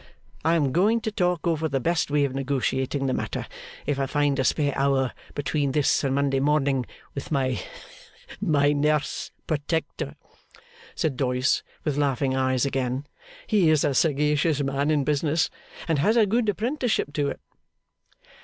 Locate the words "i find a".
3.99-4.43